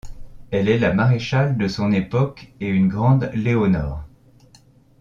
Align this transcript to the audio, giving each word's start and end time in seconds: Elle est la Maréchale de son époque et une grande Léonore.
Elle 0.49 0.67
est 0.67 0.79
la 0.79 0.93
Maréchale 0.95 1.57
de 1.59 1.67
son 1.67 1.91
époque 1.91 2.51
et 2.59 2.65
une 2.67 2.87
grande 2.87 3.29
Léonore. 3.35 4.03